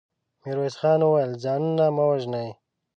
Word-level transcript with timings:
ميرويس 0.43 0.75
خان 0.79 0.99
وويل: 1.03 1.31
ځانونه 1.43 1.85
مه 1.95 2.03
وژنئ. 2.09 2.49